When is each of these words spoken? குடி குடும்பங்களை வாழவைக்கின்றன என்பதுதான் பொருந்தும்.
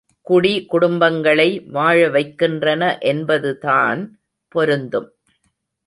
குடி 0.21 0.67
குடும்பங்களை 0.71 1.47
வாழவைக்கின்றன 1.73 2.99
என்பதுதான் 2.99 4.01
பொருந்தும். 4.47 5.09